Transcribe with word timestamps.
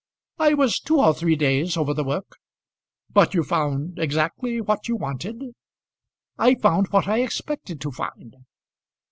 "I 0.39 0.55
was 0.55 0.79
two 0.79 0.97
or 0.99 1.13
three 1.13 1.35
days 1.35 1.77
over 1.77 1.93
the 1.93 2.03
work." 2.03 2.37
"But 3.13 3.35
you 3.35 3.43
found 3.43 3.99
exactly 3.99 4.59
what 4.59 4.87
you 4.87 4.95
wanted?" 4.95 5.43
"I 6.39 6.55
found 6.55 6.87
what 6.87 7.07
I 7.07 7.19
expected 7.21 7.79
to 7.81 7.91
find." 7.91 8.33